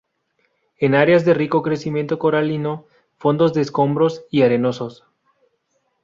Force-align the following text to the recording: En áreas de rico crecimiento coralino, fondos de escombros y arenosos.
En 0.79 0.95
áreas 0.95 1.25
de 1.25 1.35
rico 1.35 1.61
crecimiento 1.61 2.17
coralino, 2.17 2.87
fondos 3.17 3.53
de 3.53 3.61
escombros 3.61 4.25
y 4.31 4.41
arenosos. 4.41 5.03